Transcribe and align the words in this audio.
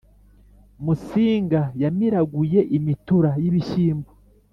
Musinga 0.83 1.61
yamiraguye 1.81 2.59
imitura 2.77 3.29
y’ibishyimbo 3.41 4.09